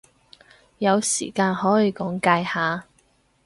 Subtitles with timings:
[0.79, 2.85] 有時間可以講解下？